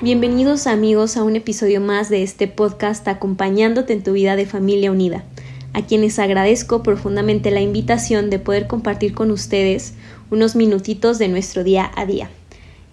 Bienvenidos 0.00 0.68
amigos 0.68 1.16
a 1.16 1.24
un 1.24 1.34
episodio 1.34 1.80
más 1.80 2.08
de 2.08 2.22
este 2.22 2.46
podcast 2.46 3.08
acompañándote 3.08 3.92
en 3.92 4.04
tu 4.04 4.12
vida 4.12 4.36
de 4.36 4.46
familia 4.46 4.92
unida 4.92 5.24
a 5.72 5.82
quienes 5.82 6.20
agradezco 6.20 6.84
profundamente 6.84 7.50
la 7.50 7.62
invitación 7.62 8.30
de 8.30 8.38
poder 8.38 8.68
compartir 8.68 9.12
con 9.12 9.32
ustedes 9.32 9.94
unos 10.30 10.54
minutitos 10.54 11.18
de 11.18 11.26
nuestro 11.26 11.64
día 11.64 11.90
a 11.96 12.06
día. 12.06 12.30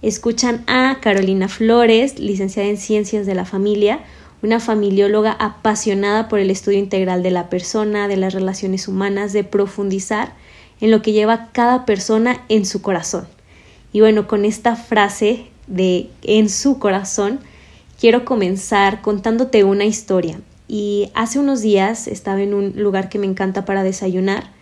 Escuchan 0.02 0.64
a 0.66 0.98
Carolina 1.00 1.48
Flores, 1.48 2.18
licenciada 2.18 2.70
en 2.70 2.78
Ciencias 2.78 3.28
de 3.28 3.36
la 3.36 3.46
Familia, 3.46 4.00
una 4.42 4.60
familióloga 4.60 5.32
apasionada 5.32 6.28
por 6.28 6.40
el 6.40 6.50
estudio 6.50 6.80
integral 6.80 7.22
de 7.22 7.30
la 7.30 7.52
persona, 7.52 8.08
de 8.08 8.18
las 8.18 8.34
relaciones 8.34 8.88
humanas, 8.88 9.32
de 9.32 9.44
profundizar 9.44 10.34
en 10.82 10.90
lo 10.90 11.04
que 11.04 11.12
lleva 11.12 11.52
cada 11.52 11.86
persona 11.86 12.42
en 12.50 12.66
su 12.66 12.82
corazón. 12.82 13.28
Y 13.94 14.00
bueno, 14.00 14.28
con 14.28 14.44
esta 14.44 14.76
frase 14.76 15.52
de 15.68 16.10
en 16.24 16.50
su 16.50 16.80
corazón, 16.80 17.40
quiero 18.00 18.26
comenzar 18.26 19.02
contándote 19.02 19.64
una 19.64 19.86
historia 19.86 20.40
y 20.68 21.12
hace 21.14 21.40
unos 21.40 21.62
días 21.62 22.08
estaba 22.08 22.42
en 22.42 22.54
un 22.54 22.74
lugar 22.76 23.10
que 23.10 23.20
me 23.20 23.28
encanta 23.28 23.66
para 23.66 23.84
desayunar 23.84 24.56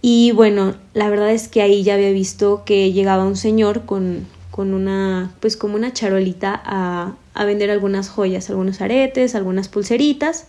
y 0.00 0.30
bueno, 0.32 0.76
la 0.94 1.10
verdad 1.10 1.30
es 1.32 1.48
que 1.48 1.60
ahí 1.60 1.82
ya 1.82 1.94
había 1.94 2.12
visto 2.12 2.62
que 2.64 2.92
llegaba 2.92 3.24
un 3.24 3.36
señor 3.36 3.84
con, 3.84 4.26
con 4.50 4.72
una, 4.74 5.32
pues 5.40 5.56
como 5.56 5.74
una 5.74 5.92
charolita 5.92 6.60
a, 6.64 7.14
a 7.34 7.44
vender 7.44 7.70
algunas 7.70 8.08
joyas, 8.08 8.48
algunos 8.48 8.80
aretes, 8.80 9.34
algunas 9.34 9.68
pulseritas. 9.68 10.46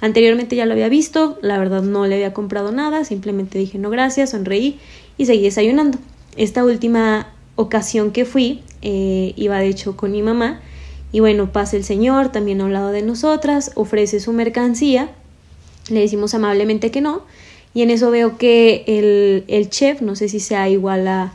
Anteriormente 0.00 0.56
ya 0.56 0.66
lo 0.66 0.72
había 0.72 0.88
visto, 0.88 1.38
la 1.42 1.58
verdad 1.58 1.82
no 1.82 2.06
le 2.06 2.16
había 2.16 2.32
comprado 2.32 2.72
nada, 2.72 3.04
simplemente 3.04 3.58
dije 3.58 3.78
no 3.78 3.90
gracias, 3.90 4.30
sonreí 4.30 4.78
y 5.16 5.26
seguí 5.26 5.42
desayunando. 5.42 5.98
Esta 6.36 6.64
última 6.64 7.28
ocasión 7.58 8.12
que 8.12 8.24
fui, 8.24 8.62
eh, 8.82 9.32
iba 9.36 9.58
de 9.58 9.66
hecho 9.66 9.96
con 9.96 10.12
mi 10.12 10.22
mamá, 10.22 10.60
y 11.10 11.20
bueno, 11.20 11.50
pasa 11.52 11.76
el 11.76 11.82
Señor, 11.82 12.30
también 12.30 12.60
a 12.60 12.66
un 12.66 12.72
lado 12.72 12.92
de 12.92 13.02
nosotras, 13.02 13.72
ofrece 13.74 14.20
su 14.20 14.32
mercancía, 14.32 15.10
le 15.90 16.00
decimos 16.00 16.34
amablemente 16.34 16.92
que 16.92 17.00
no, 17.00 17.22
y 17.74 17.82
en 17.82 17.90
eso 17.90 18.10
veo 18.12 18.38
que 18.38 18.84
el, 18.86 19.44
el 19.48 19.70
chef, 19.70 20.02
no 20.02 20.14
sé 20.14 20.28
si 20.28 20.38
sea 20.38 20.68
igual 20.68 21.08
a, 21.08 21.32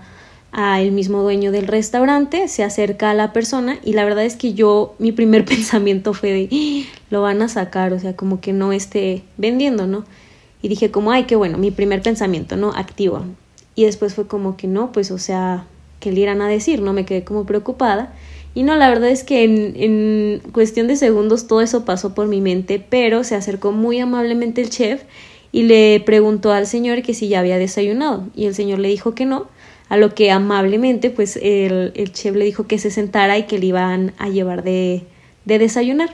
a 0.53 0.79
el 0.79 0.93
mismo 0.93 1.23
dueño 1.23 1.51
del 1.51 1.67
restaurante, 1.67 2.47
se 2.47 2.63
acerca 2.63 3.09
a 3.09 3.13
la 3.13 3.33
persona 3.33 3.79
y 3.83 3.91
la 3.93 4.05
verdad 4.05 4.23
es 4.23 4.37
que 4.37 4.53
yo, 4.53 4.95
mi 4.99 5.11
primer 5.11 5.43
pensamiento 5.53 6.13
fue 6.13 6.31
de, 6.31 6.85
lo 7.09 7.21
van 7.21 7.41
a 7.41 7.49
sacar, 7.49 7.91
o 7.91 7.99
sea, 7.99 8.15
como 8.15 8.39
que 8.39 8.53
no 8.53 8.71
esté 8.71 9.23
vendiendo, 9.35 9.87
¿no? 9.87 10.05
Y 10.61 10.69
dije 10.69 10.91
como, 10.91 11.11
ay, 11.11 11.25
qué 11.25 11.35
bueno, 11.35 11.57
mi 11.57 11.71
primer 11.71 12.01
pensamiento, 12.01 12.55
¿no? 12.55 12.71
Activo. 12.73 13.25
Y 13.75 13.83
después 13.83 14.13
fue 14.13 14.27
como 14.27 14.55
que 14.55 14.67
no, 14.67 14.93
pues, 14.93 15.11
o 15.11 15.17
sea, 15.17 15.65
que 16.03 16.11
le 16.11 16.19
irán 16.19 16.41
a 16.41 16.49
decir, 16.49 16.81
¿no? 16.81 16.91
Me 16.91 17.05
quedé 17.05 17.23
como 17.23 17.45
preocupada. 17.45 18.13
Y 18.53 18.63
no, 18.63 18.75
la 18.75 18.89
verdad 18.89 19.09
es 19.09 19.23
que 19.23 19.45
en, 19.45 19.73
en 19.77 20.41
cuestión 20.51 20.87
de 20.87 20.97
segundos 20.97 21.47
todo 21.47 21.61
eso 21.61 21.85
pasó 21.85 22.13
por 22.13 22.27
mi 22.27 22.41
mente, 22.41 22.85
pero 22.87 23.23
se 23.23 23.35
acercó 23.35 23.71
muy 23.71 23.99
amablemente 23.99 24.61
el 24.61 24.69
chef 24.69 25.03
y 25.53 25.63
le 25.63 26.01
preguntó 26.05 26.51
al 26.51 26.67
señor 26.67 27.01
que 27.03 27.13
si 27.13 27.29
ya 27.29 27.39
había 27.39 27.57
desayunado 27.57 28.27
y 28.35 28.47
el 28.47 28.53
señor 28.53 28.79
le 28.79 28.89
dijo 28.89 29.15
que 29.15 29.25
no, 29.25 29.47
a 29.87 29.95
lo 29.95 30.13
que 30.13 30.29
amablemente 30.29 31.09
pues 31.09 31.39
el, 31.41 31.93
el 31.95 32.11
chef 32.11 32.35
le 32.35 32.43
dijo 32.43 32.67
que 32.67 32.79
se 32.79 32.91
sentara 32.91 33.37
y 33.37 33.43
que 33.43 33.59
le 33.59 33.67
iban 33.67 34.13
a 34.17 34.27
llevar 34.27 34.63
de, 34.63 35.03
de 35.45 35.59
desayunar. 35.59 36.09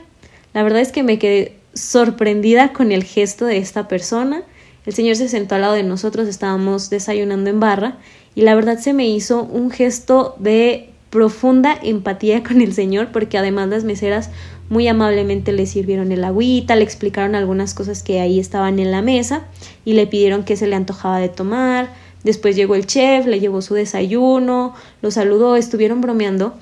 La 0.54 0.62
verdad 0.62 0.80
es 0.80 0.92
que 0.92 1.02
me 1.02 1.18
quedé 1.18 1.56
sorprendida 1.74 2.72
con 2.72 2.92
el 2.92 3.02
gesto 3.02 3.44
de 3.44 3.58
esta 3.58 3.88
persona. 3.88 4.44
El 4.86 4.94
señor 4.94 5.16
se 5.16 5.28
sentó 5.28 5.56
al 5.56 5.62
lado 5.62 5.74
de 5.74 5.82
nosotros, 5.82 6.28
estábamos 6.28 6.90
desayunando 6.90 7.50
en 7.50 7.60
barra 7.60 7.98
y 8.34 8.42
la 8.42 8.54
verdad 8.54 8.78
se 8.78 8.92
me 8.92 9.08
hizo 9.08 9.42
un 9.42 9.70
gesto 9.70 10.36
de 10.38 10.90
profunda 11.10 11.76
empatía 11.82 12.42
con 12.46 12.60
el 12.60 12.72
señor 12.72 13.08
porque 13.12 13.38
además 13.38 13.68
las 13.68 13.84
meseras 13.84 14.30
muy 14.68 14.86
amablemente 14.86 15.52
le 15.52 15.66
sirvieron 15.66 16.12
el 16.12 16.22
agüita, 16.22 16.76
le 16.76 16.84
explicaron 16.84 17.34
algunas 17.34 17.74
cosas 17.74 18.04
que 18.04 18.20
ahí 18.20 18.38
estaban 18.38 18.78
en 18.78 18.92
la 18.92 19.02
mesa 19.02 19.48
y 19.84 19.94
le 19.94 20.06
pidieron 20.06 20.44
que 20.44 20.56
se 20.56 20.68
le 20.68 20.76
antojaba 20.76 21.18
de 21.18 21.28
tomar. 21.28 21.92
Después 22.22 22.54
llegó 22.54 22.76
el 22.76 22.86
chef, 22.86 23.26
le 23.26 23.40
llevó 23.40 23.62
su 23.62 23.74
desayuno, 23.74 24.74
lo 25.02 25.10
saludó, 25.10 25.56
estuvieron 25.56 26.00
bromeando. 26.00 26.54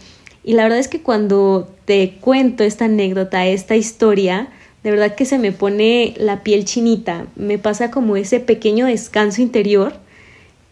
Y 0.42 0.54
la 0.54 0.62
verdad 0.62 0.78
es 0.78 0.88
que 0.88 1.02
cuando 1.02 1.68
te 1.84 2.16
cuento 2.20 2.64
esta 2.64 2.86
anécdota, 2.86 3.46
esta 3.46 3.76
historia, 3.76 4.48
de 4.82 4.90
verdad 4.90 5.14
que 5.14 5.26
se 5.26 5.38
me 5.38 5.52
pone 5.52 6.14
la 6.16 6.42
piel 6.42 6.64
chinita, 6.64 7.26
me 7.36 7.58
pasa 7.58 7.90
como 7.90 8.16
ese 8.16 8.40
pequeño 8.40 8.86
descanso 8.86 9.42
interior 9.42 9.92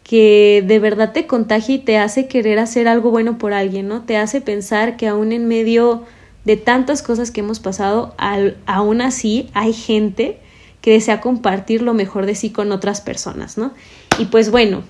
que 0.06 0.62
de 0.64 0.78
verdad 0.78 1.12
te 1.12 1.26
contagia 1.26 1.74
y 1.74 1.78
te 1.78 1.98
hace 1.98 2.28
querer 2.28 2.60
hacer 2.60 2.86
algo 2.86 3.10
bueno 3.10 3.38
por 3.38 3.52
alguien, 3.52 3.88
¿no? 3.88 4.02
Te 4.02 4.16
hace 4.16 4.40
pensar 4.40 4.96
que 4.96 5.08
aún 5.08 5.32
en 5.32 5.48
medio 5.48 6.04
de 6.44 6.56
tantas 6.56 7.02
cosas 7.02 7.32
que 7.32 7.40
hemos 7.40 7.58
pasado, 7.58 8.14
aún 8.66 9.00
así 9.00 9.50
hay 9.52 9.72
gente 9.72 10.38
que 10.80 10.92
desea 10.92 11.20
compartir 11.20 11.82
lo 11.82 11.92
mejor 11.92 12.24
de 12.24 12.36
sí 12.36 12.50
con 12.50 12.70
otras 12.70 13.00
personas, 13.00 13.58
¿no? 13.58 13.72
Y 14.20 14.26
pues 14.26 14.52
bueno, 14.52 14.84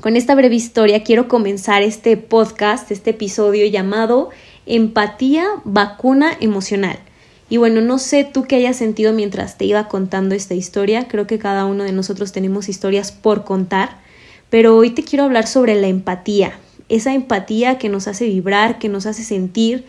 con 0.00 0.14
esta 0.14 0.36
breve 0.36 0.54
historia 0.54 1.02
quiero 1.02 1.26
comenzar 1.26 1.82
este 1.82 2.16
podcast, 2.16 2.92
este 2.92 3.10
episodio 3.10 3.66
llamado 3.66 4.30
Empatía, 4.64 5.44
vacuna 5.64 6.30
emocional. 6.38 7.00
Y 7.48 7.56
bueno, 7.56 7.80
no 7.80 7.98
sé 7.98 8.22
tú 8.22 8.44
qué 8.44 8.54
hayas 8.54 8.76
sentido 8.76 9.12
mientras 9.12 9.58
te 9.58 9.64
iba 9.64 9.88
contando 9.88 10.36
esta 10.36 10.54
historia, 10.54 11.08
creo 11.08 11.26
que 11.26 11.40
cada 11.40 11.64
uno 11.64 11.82
de 11.82 11.90
nosotros 11.90 12.30
tenemos 12.30 12.68
historias 12.68 13.10
por 13.10 13.42
contar 13.42 14.05
pero 14.50 14.76
hoy 14.76 14.90
te 14.90 15.02
quiero 15.02 15.24
hablar 15.24 15.46
sobre 15.46 15.80
la 15.80 15.88
empatía, 15.88 16.58
esa 16.88 17.14
empatía 17.14 17.78
que 17.78 17.88
nos 17.88 18.08
hace 18.08 18.26
vibrar, 18.26 18.78
que 18.78 18.88
nos 18.88 19.06
hace 19.06 19.24
sentir, 19.24 19.84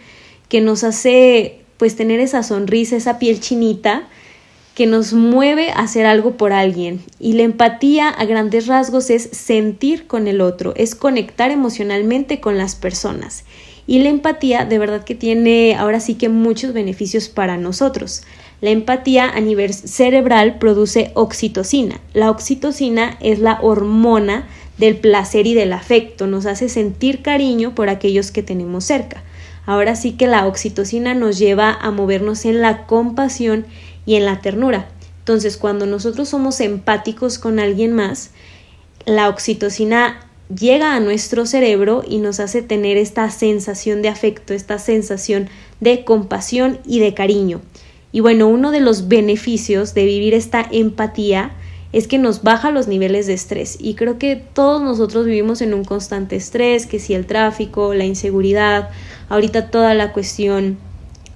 que 0.50 0.62
nos 0.62 0.84
hace 0.84 1.62
pues 1.78 1.96
tener 1.96 2.20
esa 2.20 2.44
sonrisa, 2.44 2.96
esa 2.96 3.20
piel 3.20 3.40
chinita 3.40 4.08
que 4.78 4.86
nos 4.86 5.14
mueve 5.14 5.72
a 5.72 5.80
hacer 5.80 6.06
algo 6.06 6.38
por 6.38 6.54
alguien. 6.54 7.02
Y 7.20 7.34
la 7.34 7.42
empatía 7.42 8.10
a 8.10 8.26
grandes 8.26 8.68
rasgos 8.68 9.10
es 9.10 9.24
sentir 9.32 10.06
con 10.06 10.28
el 10.28 10.40
otro, 10.40 10.74
es 10.76 10.94
conectar 10.94 11.50
emocionalmente 11.50 12.40
con 12.40 12.60
las 12.60 12.76
personas. 12.76 13.44
Y 13.88 14.00
la 14.00 14.10
empatía 14.10 14.66
de 14.66 14.78
verdad 14.78 15.04
que 15.04 15.16
tiene 15.16 15.76
ahora 15.76 16.00
sí 16.00 16.14
que 16.14 16.30
muchos 16.30 16.74
beneficios 16.74 17.28
para 17.28 17.58
nosotros. 17.58 18.22
La 18.60 18.72
empatía 18.72 19.30
a 19.30 19.40
nivel 19.40 19.74
cerebral 19.74 20.58
produce 20.58 21.12
oxitocina. 21.14 22.02
La 22.14 22.32
oxitocina 22.32 23.18
es 23.20 23.40
la 23.40 23.60
hormona 23.62 24.48
del 24.78 24.98
placer 24.98 25.46
y 25.48 25.54
del 25.54 25.74
afecto, 25.74 26.28
nos 26.28 26.46
hace 26.46 26.70
sentir 26.70 27.22
cariño 27.22 27.76
por 27.76 27.90
aquellos 27.90 28.32
que 28.32 28.44
tenemos 28.44 28.84
cerca. 28.84 29.24
Ahora 29.66 29.96
sí 29.96 30.14
que 30.14 30.28
la 30.28 30.48
oxitocina 30.48 31.14
nos 31.14 31.38
lleva 31.38 31.72
a 31.74 31.92
movernos 31.92 32.46
en 32.46 32.62
la 32.62 32.86
compasión 32.86 33.66
y 34.06 34.16
en 34.16 34.26
la 34.26 34.40
ternura. 34.42 34.88
Entonces, 35.20 35.58
cuando 35.58 35.86
nosotros 35.86 36.30
somos 36.30 36.62
empáticos 36.62 37.38
con 37.38 37.60
alguien 37.60 37.92
más, 37.94 38.32
la 39.06 39.30
oxitocina 39.30 40.22
llega 40.56 40.96
a 40.96 41.00
nuestro 41.00 41.46
cerebro 41.46 42.04
y 42.08 42.20
nos 42.20 42.40
hace 42.40 42.62
tener 42.62 42.98
esta 42.98 43.30
sensación 43.30 44.02
de 44.02 44.10
afecto, 44.10 44.54
esta 44.54 44.80
sensación 44.80 45.50
de 45.82 46.06
compasión 46.06 46.80
y 46.86 47.00
de 47.00 47.14
cariño. 47.14 47.62
Y 48.12 48.22
bueno, 48.22 48.48
uno 48.48 48.72
de 48.72 48.80
los 48.80 49.08
beneficios 49.08 49.94
de 49.94 50.06
vivir 50.06 50.34
esta 50.34 50.66
empatía 50.72 51.52
es 51.94 52.08
que 52.08 52.18
nos 52.18 52.44
baja 52.44 52.72
los 52.72 52.88
niveles 52.88 53.28
de 53.28 53.34
estrés. 53.34 53.78
Y 53.80 53.96
creo 53.96 54.18
que 54.18 54.36
todos 54.36 54.82
nosotros 54.82 55.26
vivimos 55.26 55.62
en 55.62 55.74
un 55.74 55.84
constante 55.84 56.36
estrés, 56.36 56.86
que 56.86 57.00
si 57.00 57.14
el 57.14 57.26
tráfico, 57.26 57.94
la 57.94 58.06
inseguridad, 58.06 58.90
ahorita 59.30 59.70
toda 59.70 59.94
la 59.94 60.14
cuestión 60.14 60.78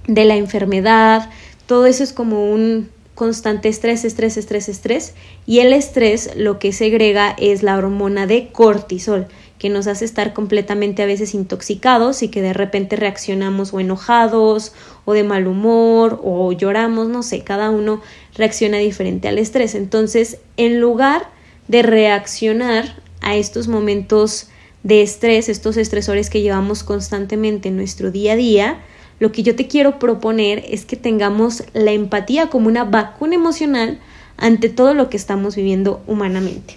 de 0.06 0.24
la 0.24 0.36
enfermedad, 0.36 1.30
todo 1.66 1.86
eso 1.86 2.02
es 2.04 2.12
como 2.12 2.50
un 2.52 2.90
constante 3.14 3.68
estrés, 3.68 4.04
estrés, 4.04 4.36
estrés, 4.36 4.68
estrés. 4.68 5.14
Y 5.46 5.60
el 5.60 5.72
estrés 5.72 6.30
lo 6.36 6.58
que 6.58 6.72
segrega 6.72 7.34
es 7.38 7.62
la 7.62 7.76
hormona 7.76 8.26
de 8.26 8.48
cortisol 8.48 9.26
que 9.62 9.70
nos 9.70 9.86
hace 9.86 10.04
estar 10.04 10.32
completamente 10.32 11.04
a 11.04 11.06
veces 11.06 11.34
intoxicados 11.34 12.24
y 12.24 12.28
que 12.30 12.42
de 12.42 12.52
repente 12.52 12.96
reaccionamos 12.96 13.72
o 13.72 13.78
enojados 13.78 14.72
o 15.04 15.12
de 15.12 15.22
mal 15.22 15.46
humor 15.46 16.20
o 16.24 16.50
lloramos, 16.50 17.06
no 17.06 17.22
sé, 17.22 17.44
cada 17.44 17.70
uno 17.70 18.00
reacciona 18.34 18.78
diferente 18.78 19.28
al 19.28 19.38
estrés. 19.38 19.76
Entonces, 19.76 20.38
en 20.56 20.80
lugar 20.80 21.28
de 21.68 21.82
reaccionar 21.82 22.96
a 23.20 23.36
estos 23.36 23.68
momentos 23.68 24.48
de 24.82 25.02
estrés, 25.02 25.48
estos 25.48 25.76
estresores 25.76 26.28
que 26.28 26.42
llevamos 26.42 26.82
constantemente 26.82 27.68
en 27.68 27.76
nuestro 27.76 28.10
día 28.10 28.32
a 28.32 28.36
día, 28.36 28.80
lo 29.20 29.30
que 29.30 29.44
yo 29.44 29.54
te 29.54 29.68
quiero 29.68 30.00
proponer 30.00 30.64
es 30.66 30.84
que 30.84 30.96
tengamos 30.96 31.62
la 31.72 31.92
empatía 31.92 32.48
como 32.48 32.66
una 32.66 32.82
vacuna 32.82 33.36
emocional 33.36 34.00
ante 34.38 34.70
todo 34.70 34.92
lo 34.92 35.08
que 35.08 35.16
estamos 35.16 35.54
viviendo 35.54 36.02
humanamente. 36.08 36.74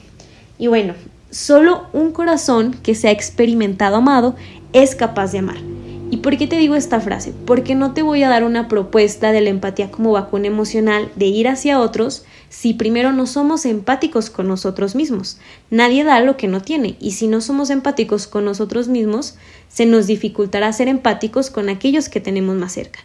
Y 0.59 0.67
bueno, 0.67 0.93
solo 1.29 1.87
un 1.93 2.11
corazón 2.11 2.73
que 2.83 2.95
se 2.95 3.07
ha 3.07 3.11
experimentado 3.11 3.97
amado 3.97 4.35
es 4.73 4.95
capaz 4.95 5.31
de 5.31 5.39
amar. 5.39 5.57
¿Y 6.11 6.17
por 6.17 6.37
qué 6.37 6.47
te 6.47 6.57
digo 6.57 6.75
esta 6.75 6.99
frase? 6.99 7.33
Porque 7.45 7.73
no 7.73 7.93
te 7.93 8.03
voy 8.03 8.21
a 8.23 8.29
dar 8.29 8.43
una 8.43 8.67
propuesta 8.67 9.31
de 9.31 9.41
la 9.41 9.49
empatía 9.49 9.89
como 9.89 10.11
vacuna 10.11 10.47
emocional 10.47 11.11
de 11.15 11.25
ir 11.25 11.47
hacia 11.47 11.79
otros 11.79 12.25
si 12.49 12.73
primero 12.73 13.11
no 13.11 13.25
somos 13.25 13.65
empáticos 13.65 14.29
con 14.29 14.47
nosotros 14.47 14.95
mismos. 14.95 15.39
Nadie 15.71 16.03
da 16.03 16.19
lo 16.21 16.37
que 16.37 16.47
no 16.47 16.61
tiene 16.61 16.95
y 16.99 17.11
si 17.11 17.27
no 17.27 17.41
somos 17.41 17.69
empáticos 17.69 18.27
con 18.27 18.45
nosotros 18.45 18.87
mismos, 18.87 19.35
se 19.67 19.85
nos 19.85 20.07
dificultará 20.07 20.71
ser 20.73 20.87
empáticos 20.87 21.49
con 21.49 21.69
aquellos 21.69 22.07
que 22.07 22.21
tenemos 22.21 22.55
más 22.55 22.73
cerca. 22.73 22.99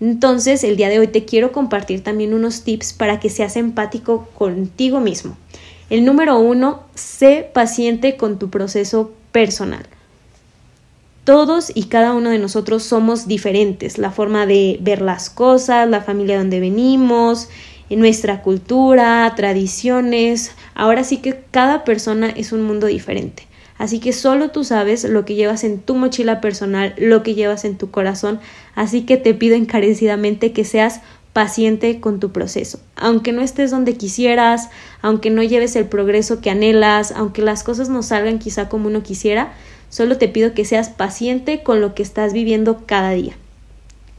Entonces, 0.00 0.64
el 0.64 0.76
día 0.76 0.88
de 0.88 0.98
hoy 0.98 1.08
te 1.08 1.24
quiero 1.24 1.52
compartir 1.52 2.02
también 2.02 2.34
unos 2.34 2.62
tips 2.62 2.94
para 2.94 3.20
que 3.20 3.30
seas 3.30 3.56
empático 3.56 4.28
contigo 4.36 4.98
mismo. 4.98 5.36
El 5.90 6.04
número 6.04 6.38
uno, 6.38 6.84
sé 6.94 7.50
paciente 7.52 8.16
con 8.16 8.38
tu 8.38 8.48
proceso 8.48 9.12
personal. 9.32 9.86
Todos 11.24 11.72
y 11.74 11.84
cada 11.84 12.14
uno 12.14 12.30
de 12.30 12.38
nosotros 12.38 12.84
somos 12.84 13.26
diferentes, 13.26 13.98
la 13.98 14.12
forma 14.12 14.46
de 14.46 14.78
ver 14.80 15.02
las 15.02 15.30
cosas, 15.30 15.88
la 15.88 16.00
familia 16.00 16.38
donde 16.38 16.60
venimos, 16.60 17.48
nuestra 17.90 18.40
cultura, 18.42 19.32
tradiciones. 19.34 20.52
Ahora 20.74 21.02
sí 21.02 21.18
que 21.18 21.42
cada 21.50 21.84
persona 21.84 22.28
es 22.30 22.52
un 22.52 22.62
mundo 22.62 22.86
diferente. 22.86 23.48
Así 23.76 23.98
que 23.98 24.12
solo 24.12 24.50
tú 24.50 24.62
sabes 24.62 25.04
lo 25.04 25.24
que 25.24 25.34
llevas 25.34 25.64
en 25.64 25.80
tu 25.80 25.94
mochila 25.94 26.40
personal, 26.40 26.94
lo 26.98 27.22
que 27.22 27.34
llevas 27.34 27.64
en 27.64 27.78
tu 27.78 27.90
corazón. 27.90 28.38
Así 28.74 29.02
que 29.02 29.16
te 29.16 29.34
pido 29.34 29.56
encarecidamente 29.56 30.52
que 30.52 30.64
seas 30.64 31.00
paciente 31.32 32.00
con 32.00 32.20
tu 32.20 32.32
proceso. 32.32 32.80
Aunque 32.96 33.32
no 33.32 33.42
estés 33.42 33.70
donde 33.70 33.96
quisieras, 33.96 34.68
aunque 35.02 35.30
no 35.30 35.42
lleves 35.42 35.76
el 35.76 35.86
progreso 35.86 36.40
que 36.40 36.50
anhelas, 36.50 37.12
aunque 37.12 37.42
las 37.42 37.62
cosas 37.62 37.88
no 37.88 38.02
salgan 38.02 38.38
quizá 38.38 38.68
como 38.68 38.88
uno 38.88 39.02
quisiera, 39.02 39.52
Solo 39.90 40.18
te 40.18 40.28
pido 40.28 40.54
que 40.54 40.64
seas 40.64 40.88
paciente 40.88 41.64
con 41.64 41.80
lo 41.80 41.94
que 41.94 42.04
estás 42.04 42.32
viviendo 42.32 42.86
cada 42.86 43.10
día. 43.10 43.36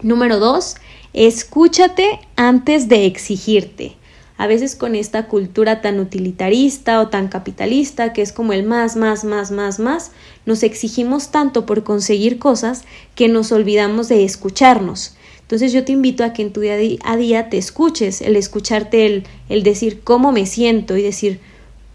Número 0.02 0.38
dos, 0.38 0.76
escúchate 1.14 2.20
antes 2.36 2.90
de 2.90 3.06
exigirte. 3.06 3.96
A 4.38 4.48
veces 4.48 4.76
con 4.76 4.96
esta 4.96 5.28
cultura 5.28 5.82
tan 5.82 6.00
utilitarista 6.00 7.00
o 7.00 7.08
tan 7.08 7.30
capitalista, 7.30 8.12
que 8.12 8.22
es 8.22 8.34
como 8.34 8.52
el 8.52 8.64
más, 8.64 8.98
más, 8.98 9.24
más, 9.24 9.52
más, 9.52 9.80
más, 9.80 10.12
nos 10.46 10.64
exigimos 10.64 11.30
tanto 11.30 11.66
por 11.66 11.84
conseguir 11.84 12.38
cosas 12.38 12.84
que 13.16 13.30
nos 13.30 13.52
olvidamos 13.54 14.10
de 14.10 14.26
escucharnos. 14.26 15.16
Entonces 15.52 15.74
yo 15.74 15.84
te 15.84 15.92
invito 15.92 16.24
a 16.24 16.32
que 16.32 16.44
en 16.44 16.54
tu 16.54 16.62
día 16.62 16.78
a 17.04 17.18
día 17.18 17.50
te 17.50 17.58
escuches, 17.58 18.22
el 18.22 18.38
escucharte, 18.38 19.26
el, 19.50 19.64
decir 19.64 20.00
cómo 20.02 20.32
me 20.32 20.46
siento 20.46 20.96
y 20.96 21.02
decir, 21.02 21.42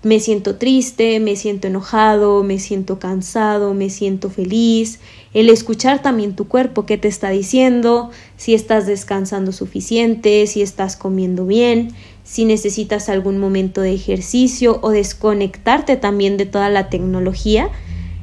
me 0.02 0.20
siento 0.20 0.56
triste, 0.56 1.20
me 1.20 1.36
siento 1.36 1.66
enojado, 1.66 2.42
me 2.42 2.58
siento 2.58 2.98
cansado, 2.98 3.72
me 3.72 3.88
siento 3.88 4.28
feliz, 4.28 5.00
el 5.32 5.48
escuchar 5.48 6.02
también 6.02 6.36
tu 6.36 6.48
cuerpo, 6.48 6.84
qué 6.84 6.98
te 6.98 7.08
está 7.08 7.30
diciendo, 7.30 8.10
si 8.36 8.52
estás 8.52 8.86
descansando 8.86 9.52
suficiente, 9.52 10.46
si 10.46 10.60
estás 10.60 10.94
comiendo 10.94 11.46
bien, 11.46 11.94
si 12.24 12.44
necesitas 12.44 13.08
algún 13.08 13.38
momento 13.38 13.80
de 13.80 13.94
ejercicio 13.94 14.80
o 14.82 14.90
desconectarte 14.90 15.96
también 15.96 16.36
de 16.36 16.44
toda 16.44 16.68
la 16.68 16.90
tecnología. 16.90 17.70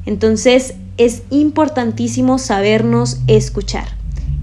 Entonces 0.06 0.74
es 0.96 1.24
importantísimo 1.30 2.38
sabernos 2.38 3.18
escuchar. 3.26 3.96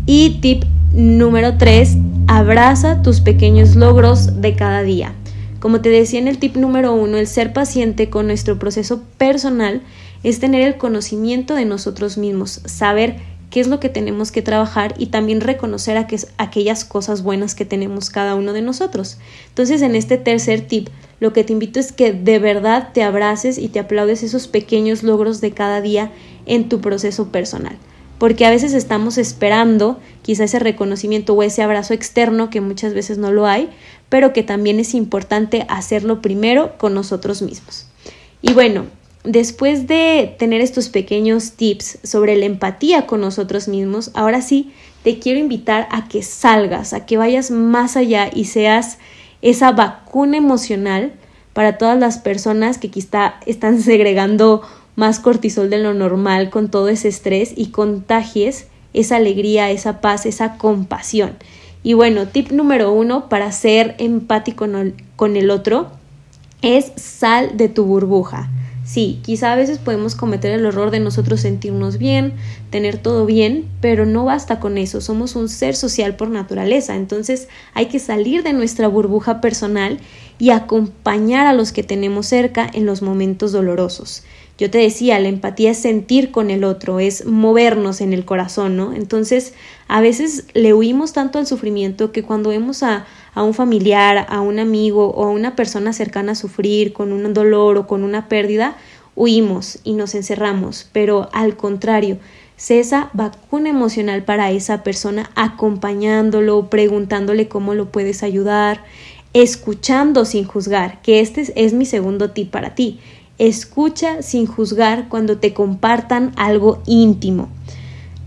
Y 0.05 0.41
tip 0.41 0.65
número 0.93 1.57
3, 1.57 1.97
abraza 2.27 3.01
tus 3.01 3.21
pequeños 3.21 3.75
logros 3.75 4.41
de 4.41 4.55
cada 4.55 4.83
día. 4.83 5.13
Como 5.59 5.81
te 5.81 5.89
decía 5.89 6.19
en 6.19 6.27
el 6.27 6.37
tip 6.37 6.57
número 6.57 6.93
uno, 6.93 7.17
el 7.17 7.27
ser 7.27 7.53
paciente 7.53 8.09
con 8.09 8.27
nuestro 8.27 8.59
proceso 8.59 9.03
personal 9.17 9.81
es 10.23 10.39
tener 10.39 10.61
el 10.61 10.77
conocimiento 10.77 11.55
de 11.55 11.65
nosotros 11.65 12.17
mismos, 12.17 12.61
saber 12.65 13.17
qué 13.49 13.59
es 13.59 13.67
lo 13.67 13.79
que 13.79 13.89
tenemos 13.89 14.31
que 14.31 14.41
trabajar 14.41 14.93
y 14.97 15.07
también 15.07 15.41
reconocer 15.41 15.97
aquellas 16.37 16.85
cosas 16.85 17.21
buenas 17.21 17.53
que 17.53 17.65
tenemos 17.65 18.09
cada 18.09 18.35
uno 18.35 18.53
de 18.53 18.61
nosotros. 18.61 19.17
Entonces, 19.49 19.81
en 19.81 19.95
este 19.95 20.17
tercer 20.17 20.61
tip, 20.61 20.89
lo 21.19 21.31
que 21.31 21.43
te 21.43 21.53
invito 21.53 21.79
es 21.79 21.91
que 21.91 22.13
de 22.13 22.39
verdad 22.39 22.89
te 22.93 23.03
abraces 23.03 23.57
y 23.57 23.67
te 23.67 23.79
aplaudes 23.79 24.23
esos 24.23 24.47
pequeños 24.47 25.03
logros 25.03 25.41
de 25.41 25.51
cada 25.51 25.81
día 25.81 26.11
en 26.45 26.69
tu 26.69 26.81
proceso 26.81 27.27
personal. 27.27 27.77
Porque 28.21 28.45
a 28.45 28.51
veces 28.51 28.73
estamos 28.73 29.17
esperando 29.17 29.99
quizá 30.21 30.43
ese 30.43 30.59
reconocimiento 30.59 31.33
o 31.33 31.41
ese 31.41 31.63
abrazo 31.63 31.95
externo 31.95 32.51
que 32.51 32.61
muchas 32.61 32.93
veces 32.93 33.17
no 33.17 33.31
lo 33.31 33.47
hay, 33.47 33.67
pero 34.09 34.31
que 34.31 34.43
también 34.43 34.79
es 34.79 34.93
importante 34.93 35.65
hacerlo 35.69 36.21
primero 36.21 36.77
con 36.77 36.93
nosotros 36.93 37.41
mismos. 37.41 37.87
Y 38.43 38.53
bueno, 38.53 38.85
después 39.23 39.87
de 39.87 40.35
tener 40.37 40.61
estos 40.61 40.89
pequeños 40.89 41.53
tips 41.53 41.97
sobre 42.03 42.35
la 42.35 42.45
empatía 42.45 43.07
con 43.07 43.21
nosotros 43.21 43.67
mismos, 43.67 44.11
ahora 44.13 44.43
sí 44.43 44.71
te 45.03 45.17
quiero 45.17 45.39
invitar 45.39 45.87
a 45.89 46.07
que 46.07 46.21
salgas, 46.21 46.93
a 46.93 47.07
que 47.07 47.17
vayas 47.17 47.49
más 47.49 47.97
allá 47.97 48.29
y 48.31 48.45
seas 48.45 48.99
esa 49.41 49.71
vacuna 49.71 50.37
emocional 50.37 51.11
para 51.53 51.79
todas 51.79 51.97
las 51.97 52.19
personas 52.19 52.77
que 52.77 52.91
quizá 52.91 53.33
están 53.47 53.81
segregando 53.81 54.61
más 54.95 55.19
cortisol 55.19 55.69
de 55.69 55.79
lo 55.79 55.93
normal 55.93 56.49
con 56.49 56.69
todo 56.69 56.89
ese 56.89 57.07
estrés 57.07 57.53
y 57.55 57.67
contagies 57.67 58.67
esa 58.93 59.15
alegría, 59.17 59.71
esa 59.71 60.01
paz, 60.01 60.25
esa 60.25 60.57
compasión. 60.57 61.37
Y 61.83 61.93
bueno, 61.93 62.27
tip 62.27 62.51
número 62.51 62.91
uno 62.91 63.29
para 63.29 63.51
ser 63.51 63.95
empático 63.97 64.67
con 65.15 65.35
el 65.37 65.49
otro 65.49 65.89
es 66.61 66.91
sal 66.95 67.57
de 67.57 67.69
tu 67.69 67.85
burbuja. 67.85 68.49
Sí, 68.83 69.19
quizá 69.23 69.53
a 69.53 69.55
veces 69.55 69.77
podemos 69.77 70.15
cometer 70.15 70.51
el 70.51 70.65
error 70.65 70.91
de 70.91 70.99
nosotros 70.99 71.39
sentirnos 71.39 71.97
bien, 71.97 72.33
tener 72.71 72.97
todo 72.97 73.25
bien, 73.25 73.65
pero 73.79 74.05
no 74.05 74.25
basta 74.25 74.59
con 74.59 74.77
eso, 74.77 74.99
somos 75.01 75.35
un 75.35 75.49
ser 75.49 75.75
social 75.75 76.15
por 76.15 76.29
naturaleza, 76.29 76.95
entonces 76.95 77.47
hay 77.73 77.85
que 77.85 77.99
salir 77.99 78.43
de 78.43 78.53
nuestra 78.53 78.87
burbuja 78.87 79.39
personal 79.39 79.99
y 80.39 80.49
acompañar 80.49 81.47
a 81.47 81.53
los 81.53 81.71
que 81.71 81.83
tenemos 81.83 82.25
cerca 82.25 82.69
en 82.73 82.85
los 82.85 83.01
momentos 83.01 83.51
dolorosos. 83.51 84.23
Yo 84.61 84.69
te 84.69 84.77
decía, 84.77 85.17
la 85.17 85.27
empatía 85.27 85.71
es 85.71 85.79
sentir 85.79 86.29
con 86.29 86.51
el 86.51 86.63
otro, 86.63 86.99
es 86.99 87.25
movernos 87.25 87.99
en 87.99 88.13
el 88.13 88.25
corazón, 88.25 88.77
¿no? 88.77 88.93
Entonces, 88.93 89.55
a 89.87 90.01
veces 90.01 90.45
le 90.53 90.75
huimos 90.75 91.13
tanto 91.13 91.39
al 91.39 91.47
sufrimiento 91.47 92.11
que 92.11 92.21
cuando 92.21 92.51
vemos 92.51 92.83
a, 92.83 93.07
a 93.33 93.41
un 93.41 93.55
familiar, 93.55 94.27
a 94.29 94.39
un 94.39 94.59
amigo 94.59 95.07
o 95.07 95.23
a 95.23 95.31
una 95.31 95.55
persona 95.55 95.93
cercana 95.93 96.33
a 96.33 96.35
sufrir 96.35 96.93
con 96.93 97.11
un 97.11 97.33
dolor 97.33 97.75
o 97.75 97.87
con 97.87 98.03
una 98.03 98.29
pérdida, 98.29 98.77
huimos 99.15 99.79
y 99.83 99.93
nos 99.93 100.13
encerramos, 100.13 100.87
pero 100.93 101.29
al 101.33 101.57
contrario, 101.57 102.19
sé 102.55 102.79
esa 102.79 103.09
vacuna 103.13 103.69
emocional 103.69 104.23
para 104.25 104.51
esa 104.51 104.83
persona, 104.83 105.31
acompañándolo, 105.33 106.69
preguntándole 106.69 107.47
cómo 107.47 107.73
lo 107.73 107.91
puedes 107.91 108.21
ayudar, 108.21 108.83
escuchando 109.33 110.23
sin 110.25 110.45
juzgar, 110.45 111.01
que 111.01 111.19
este 111.19 111.51
es 111.55 111.73
mi 111.73 111.87
segundo 111.87 112.29
tip 112.29 112.51
para 112.51 112.75
ti. 112.75 112.99
Escucha 113.41 114.21
sin 114.21 114.45
juzgar 114.45 115.09
cuando 115.09 115.39
te 115.39 115.51
compartan 115.51 116.31
algo 116.35 116.83
íntimo. 116.85 117.49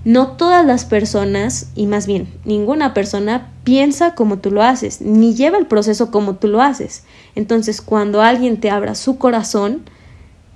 No 0.05 0.33
todas 0.33 0.67
las 0.67 0.87
personas, 0.87 1.69
y 1.77 1.87
más 1.87 2.09
bien 2.09 2.27
ninguna 2.45 2.95
persona, 2.95 3.53
piensa 3.63 4.17
como 4.17 4.41
tú 4.41 4.51
lo 4.51 4.65
haces, 4.65 5.01
ni 5.01 5.33
lleva 5.37 5.57
el 5.57 5.67
proceso 5.67 6.11
como 6.11 6.35
tú 6.35 6.49
lo 6.49 6.61
haces. 6.61 7.05
Entonces, 7.37 7.81
cuando 7.81 8.23
alguien 8.23 8.59
te 8.59 8.71
abra 8.71 8.97
su 8.97 9.17
corazón, 9.17 9.83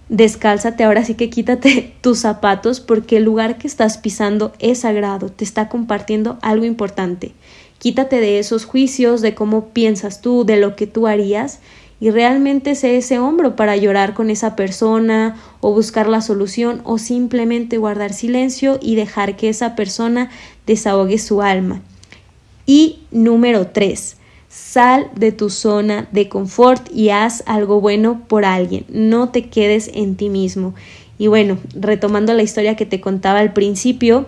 descálzate, 0.08 0.82
ahora 0.82 1.04
sí 1.04 1.14
que 1.14 1.30
quítate 1.30 1.94
tus 2.00 2.18
zapatos 2.18 2.80
porque 2.80 3.18
el 3.18 3.22
lugar 3.22 3.58
que 3.58 3.68
estás 3.68 3.96
pisando 3.96 4.52
es 4.58 4.80
sagrado, 4.80 5.28
te 5.28 5.44
está 5.44 5.68
compartiendo 5.68 6.36
algo 6.42 6.64
importante. 6.64 7.32
Quítate 7.78 8.18
de 8.18 8.40
esos 8.40 8.64
juicios 8.64 9.20
de 9.20 9.36
cómo 9.36 9.66
piensas 9.66 10.20
tú, 10.20 10.44
de 10.44 10.56
lo 10.56 10.74
que 10.74 10.88
tú 10.88 11.06
harías 11.06 11.60
y 12.00 12.10
realmente 12.10 12.74
sé 12.74 12.96
ese 12.96 13.18
hombro 13.18 13.56
para 13.56 13.76
llorar 13.76 14.14
con 14.14 14.30
esa 14.30 14.54
persona 14.54 15.36
o 15.60 15.72
buscar 15.72 16.08
la 16.08 16.20
solución 16.20 16.80
o 16.84 16.98
simplemente 16.98 17.78
guardar 17.78 18.12
silencio 18.12 18.78
y 18.80 18.94
dejar 18.94 19.36
que 19.36 19.48
esa 19.48 19.74
persona 19.74 20.30
desahogue 20.66 21.18
su 21.18 21.42
alma. 21.42 21.82
Y 22.66 23.00
número 23.10 23.68
tres, 23.68 24.16
sal 24.48 25.10
de 25.16 25.32
tu 25.32 25.50
zona 25.50 26.08
de 26.12 26.28
confort 26.28 26.88
y 26.94 27.10
haz 27.10 27.42
algo 27.46 27.80
bueno 27.80 28.22
por 28.28 28.44
alguien, 28.44 28.84
no 28.88 29.30
te 29.30 29.48
quedes 29.48 29.90
en 29.94 30.16
ti 30.16 30.28
mismo. 30.28 30.74
Y 31.18 31.26
bueno, 31.26 31.58
retomando 31.74 32.32
la 32.32 32.44
historia 32.44 32.76
que 32.76 32.86
te 32.86 33.00
contaba 33.00 33.40
al 33.40 33.52
principio, 33.52 34.26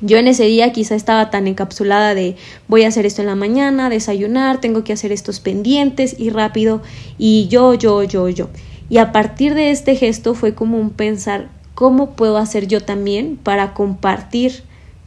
yo 0.00 0.16
en 0.18 0.28
ese 0.28 0.44
día 0.44 0.72
quizá 0.72 0.94
estaba 0.94 1.30
tan 1.30 1.46
encapsulada 1.46 2.14
de 2.14 2.36
voy 2.68 2.84
a 2.84 2.88
hacer 2.88 3.06
esto 3.06 3.22
en 3.22 3.26
la 3.28 3.34
mañana, 3.34 3.90
desayunar, 3.90 4.60
tengo 4.60 4.84
que 4.84 4.92
hacer 4.92 5.12
estos 5.12 5.40
pendientes 5.40 6.14
y 6.18 6.30
rápido 6.30 6.82
y 7.18 7.48
yo, 7.48 7.74
yo, 7.74 8.02
yo, 8.04 8.28
yo. 8.28 8.48
Y 8.88 8.98
a 8.98 9.12
partir 9.12 9.54
de 9.54 9.70
este 9.70 9.96
gesto 9.96 10.34
fue 10.34 10.54
como 10.54 10.78
un 10.78 10.90
pensar 10.90 11.48
cómo 11.74 12.12
puedo 12.12 12.38
hacer 12.38 12.66
yo 12.66 12.80
también 12.80 13.36
para 13.36 13.74
compartir 13.74 14.62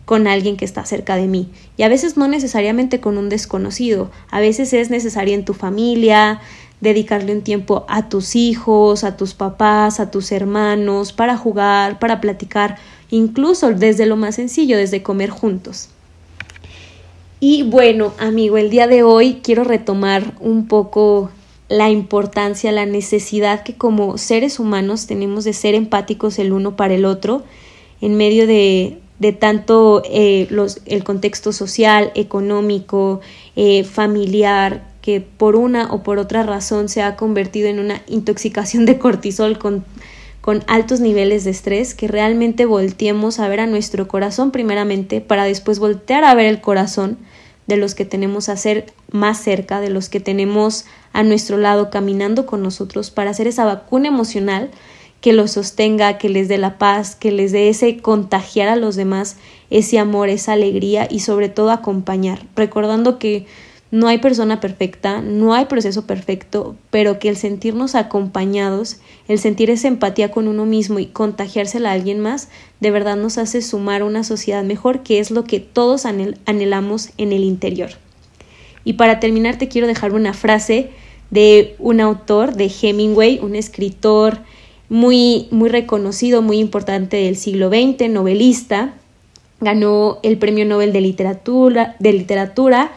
con 0.06 0.28
alguien 0.28 0.58
que 0.58 0.66
está 0.66 0.86
cerca 0.86 1.16
de 1.16 1.28
mí. 1.28 1.50
Y 1.78 1.84
a 1.84 1.90
veces 1.90 2.18
no 2.18 2.28
necesariamente 2.28 3.00
con 3.00 3.18
un 3.18 3.30
desconocido, 3.30 4.12
a 4.30 4.40
veces 4.40 4.74
es 4.74 4.90
necesario 4.90 5.36
en 5.36 5.46
tu 5.46 5.54
familia, 5.54 6.42
dedicarle 6.82 7.34
un 7.34 7.44
tiempo 7.44 7.86
a 7.88 8.10
tus 8.10 8.36
hijos, 8.36 9.04
a 9.04 9.16
tus 9.16 9.34
papás, 9.34 10.00
a 10.00 10.12
tus 10.12 10.32
hermanos, 10.32 11.14
para 11.14 11.38
jugar, 11.38 12.00
para 12.00 12.20
platicar, 12.20 12.78
incluso 13.12 13.72
desde 13.72 14.08
lo 14.08 14.16
más 14.16 14.36
sencillo, 14.36 14.78
desde 14.78 15.04
comer 15.04 15.30
juntos. 15.30 15.90
Y 17.40 17.64
bueno, 17.64 18.14
amigo, 18.18 18.58
el 18.58 18.70
día 18.70 18.88
de 18.88 19.04
hoy 19.04 19.40
quiero 19.44 19.64
retomar 19.64 20.36
un 20.40 20.68
poco 20.68 21.30
la 21.70 21.90
importancia, 21.90 22.72
la 22.72 22.86
necesidad 22.86 23.64
que 23.64 23.76
como 23.76 24.18
seres 24.18 24.60
humanos 24.60 25.08
tenemos 25.08 25.44
de 25.44 25.54
ser 25.54 25.74
empáticos 25.74 26.38
el 26.38 26.52
uno 26.52 26.76
para 26.76 26.94
el 26.94 27.06
otro 27.06 27.44
en 28.02 28.18
medio 28.18 28.46
de, 28.46 29.00
de 29.20 29.32
tanto 29.32 30.04
eh, 30.06 30.50
el 30.86 31.04
contexto 31.04 31.54
social, 31.54 32.12
económico, 32.16 33.22
eh, 33.56 33.84
familiar, 33.84 34.84
que 35.02 35.22
por 35.22 35.56
una 35.56 35.92
o 35.92 36.04
por 36.04 36.20
otra 36.20 36.44
razón 36.44 36.90
se 36.90 37.02
ha 37.02 37.16
convertido 37.16 37.68
en 37.68 37.80
una 37.80 38.02
intoxicación 38.08 38.86
de 38.86 39.00
cortisol 39.00 39.58
con, 39.58 39.84
con 40.42 40.64
altos 40.68 41.00
niveles 41.00 41.44
de 41.44 41.52
estrés, 41.52 41.94
que 41.94 42.08
realmente 42.08 42.66
volteemos 42.66 43.40
a 43.40 43.48
ver 43.48 43.60
a 43.60 43.68
nuestro 43.68 44.08
corazón 44.08 44.52
primeramente 44.52 45.22
para 45.22 45.46
después 45.46 45.80
voltear 45.80 46.24
a 46.24 46.34
ver 46.34 46.48
el 46.48 46.62
corazón 46.62 47.18
de 47.68 47.78
los 47.78 47.96
que 47.96 48.06
tenemos 48.06 48.50
a 48.50 48.58
ser 48.58 48.92
más 49.12 49.42
cerca, 49.42 49.80
de 49.80 49.90
los 49.90 50.10
que 50.10 50.20
tenemos 50.20 50.86
a 51.14 51.24
nuestro 51.24 51.58
lado 51.58 51.90
caminando 51.90 52.46
con 52.46 52.64
nosotros 52.64 53.12
para 53.12 53.30
hacer 53.30 53.48
esa 53.48 53.66
vacuna 53.66 54.08
emocional 54.08 54.72
que 55.22 55.34
los 55.34 55.52
sostenga, 55.52 56.18
que 56.18 56.30
les 56.30 56.48
dé 56.48 56.58
la 56.58 56.80
paz, 56.80 57.16
que 57.16 57.32
les 57.32 57.52
dé 57.52 57.70
ese 57.70 57.98
contagiar 57.98 58.68
a 58.68 58.76
los 58.76 58.96
demás, 58.96 59.38
ese 59.70 60.00
amor, 60.00 60.30
esa 60.30 60.54
alegría 60.54 61.08
y 61.10 61.20
sobre 61.20 61.48
todo 61.48 61.70
acompañar, 61.70 62.48
recordando 62.56 63.20
que 63.20 63.46
no 63.92 64.08
hay 64.08 64.20
persona 64.20 64.62
perfecta, 64.62 65.22
no 65.22 65.54
hay 65.54 65.66
proceso 65.66 66.08
perfecto, 66.08 66.78
pero 66.90 67.20
que 67.20 67.28
el 67.28 67.36
sentirnos 67.36 67.94
acompañados, 67.96 68.98
el 69.28 69.38
sentir 69.38 69.70
esa 69.70 69.90
empatía 69.90 70.32
con 70.32 70.48
uno 70.48 70.66
mismo 70.66 71.00
y 71.00 71.08
contagiársela 71.08 71.90
a 71.90 71.94
alguien 71.94 72.22
más, 72.22 72.48
de 72.80 72.90
verdad 72.90 73.18
nos 73.18 73.38
hace 73.38 73.62
sumar 73.62 74.04
una 74.04 74.24
sociedad 74.24 74.64
mejor, 74.64 75.04
que 75.04 75.20
es 75.20 75.30
lo 75.30 75.44
que 75.44 75.60
todos 75.60 76.06
anhelamos 76.06 77.10
en 77.18 77.34
el 77.34 77.44
interior. 77.44 77.90
Y 78.86 78.94
para 78.94 79.20
terminar 79.20 79.58
te 79.58 79.68
quiero 79.68 79.88
dejar 79.88 80.14
una 80.14 80.34
frase 80.34 80.90
de 81.30 81.76
un 81.78 82.00
autor, 82.00 82.56
de 82.56 82.72
Hemingway, 82.82 83.40
un 83.42 83.56
escritor 83.56 84.40
muy, 84.88 85.48
muy 85.52 85.70
reconocido, 85.70 86.42
muy 86.42 86.60
importante 86.60 87.18
del 87.18 87.36
siglo 87.36 87.70
XX, 87.70 88.10
novelista, 88.10 88.94
ganó 89.60 90.20
el 90.24 90.38
Premio 90.38 90.66
Nobel 90.66 90.94
de 90.94 91.02
Literatura, 91.02 91.96
de 92.00 92.14
literatura 92.14 92.92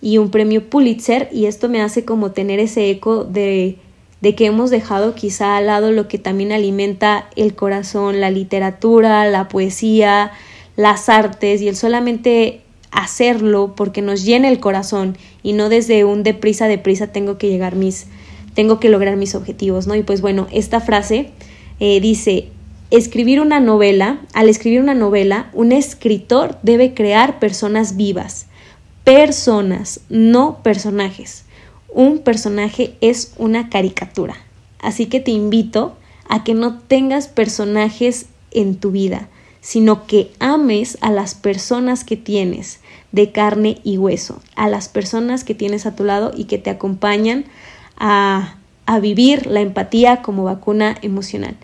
y 0.00 0.18
un 0.18 0.30
premio 0.30 0.68
Pulitzer 0.68 1.28
y 1.32 1.46
esto 1.46 1.68
me 1.68 1.82
hace 1.82 2.04
como 2.04 2.32
tener 2.32 2.60
ese 2.60 2.90
eco 2.90 3.24
de, 3.24 3.76
de 4.20 4.34
que 4.34 4.46
hemos 4.46 4.70
dejado 4.70 5.14
quizá 5.14 5.56
al 5.56 5.66
lado 5.66 5.90
lo 5.92 6.08
que 6.08 6.18
también 6.18 6.52
alimenta 6.52 7.28
el 7.36 7.54
corazón, 7.54 8.20
la 8.20 8.30
literatura, 8.30 9.28
la 9.28 9.48
poesía, 9.48 10.32
las 10.76 11.08
artes 11.08 11.60
y 11.60 11.68
el 11.68 11.76
solamente 11.76 12.62
hacerlo 12.90 13.74
porque 13.76 14.02
nos 14.02 14.24
llena 14.24 14.48
el 14.48 14.60
corazón 14.60 15.16
y 15.42 15.52
no 15.52 15.68
desde 15.68 16.04
un 16.04 16.22
deprisa, 16.22 16.68
deprisa 16.68 17.08
tengo 17.08 17.38
que 17.38 17.48
llegar 17.48 17.76
mis, 17.76 18.06
tengo 18.54 18.80
que 18.80 18.88
lograr 18.88 19.16
mis 19.16 19.34
objetivos, 19.34 19.86
¿no? 19.86 19.94
Y 19.94 20.02
pues 20.02 20.20
bueno, 20.20 20.46
esta 20.52 20.80
frase 20.80 21.30
eh, 21.80 22.00
dice, 22.00 22.48
escribir 22.90 23.40
una 23.40 23.60
novela, 23.60 24.20
al 24.34 24.48
escribir 24.48 24.80
una 24.80 24.94
novela, 24.94 25.50
un 25.52 25.72
escritor 25.72 26.58
debe 26.62 26.94
crear 26.94 27.38
personas 27.38 27.96
vivas, 27.96 28.47
personas, 29.08 30.00
no 30.10 30.62
personajes. 30.62 31.44
Un 31.88 32.18
personaje 32.18 32.94
es 33.00 33.32
una 33.38 33.70
caricatura. 33.70 34.36
Así 34.80 35.06
que 35.06 35.18
te 35.18 35.30
invito 35.30 35.96
a 36.28 36.44
que 36.44 36.52
no 36.52 36.78
tengas 36.80 37.26
personajes 37.26 38.26
en 38.50 38.76
tu 38.76 38.90
vida, 38.90 39.30
sino 39.62 40.06
que 40.06 40.30
ames 40.40 40.98
a 41.00 41.10
las 41.10 41.34
personas 41.34 42.04
que 42.04 42.18
tienes 42.18 42.80
de 43.10 43.32
carne 43.32 43.80
y 43.82 43.96
hueso, 43.96 44.42
a 44.56 44.68
las 44.68 44.90
personas 44.90 45.42
que 45.42 45.54
tienes 45.54 45.86
a 45.86 45.96
tu 45.96 46.04
lado 46.04 46.32
y 46.36 46.44
que 46.44 46.58
te 46.58 46.68
acompañan 46.68 47.46
a, 47.96 48.58
a 48.84 49.00
vivir 49.00 49.46
la 49.46 49.62
empatía 49.62 50.20
como 50.20 50.44
vacuna 50.44 50.98
emocional. 51.00 51.56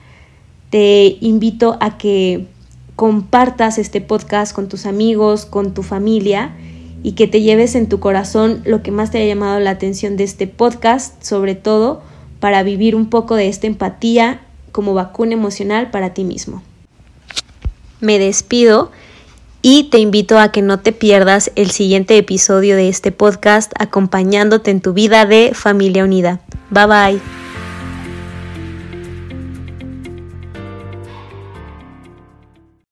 Te 0.70 1.18
invito 1.20 1.76
a 1.82 1.98
que 1.98 2.46
compartas 2.96 3.76
este 3.76 4.00
podcast 4.00 4.54
con 4.54 4.70
tus 4.70 4.86
amigos, 4.86 5.44
con 5.44 5.74
tu 5.74 5.82
familia 5.82 6.54
y 7.04 7.12
que 7.12 7.28
te 7.28 7.42
lleves 7.42 7.76
en 7.76 7.88
tu 7.88 8.00
corazón 8.00 8.62
lo 8.64 8.82
que 8.82 8.90
más 8.90 9.12
te 9.12 9.18
haya 9.18 9.34
llamado 9.34 9.60
la 9.60 9.70
atención 9.70 10.16
de 10.16 10.24
este 10.24 10.46
podcast, 10.48 11.22
sobre 11.22 11.54
todo 11.54 12.02
para 12.40 12.62
vivir 12.62 12.96
un 12.96 13.10
poco 13.10 13.36
de 13.36 13.46
esta 13.46 13.66
empatía 13.66 14.40
como 14.72 14.94
vacuna 14.94 15.34
emocional 15.34 15.90
para 15.90 16.14
ti 16.14 16.24
mismo. 16.24 16.62
Me 18.00 18.18
despido 18.18 18.90
y 19.60 19.84
te 19.84 19.98
invito 19.98 20.38
a 20.38 20.50
que 20.50 20.62
no 20.62 20.80
te 20.80 20.92
pierdas 20.92 21.52
el 21.56 21.70
siguiente 21.70 22.16
episodio 22.16 22.74
de 22.74 22.88
este 22.88 23.12
podcast 23.12 23.72
acompañándote 23.78 24.70
en 24.70 24.80
tu 24.80 24.94
vida 24.94 25.26
de 25.26 25.52
familia 25.54 26.04
unida. 26.04 26.40
Bye 26.70 26.86
bye. 26.86 27.43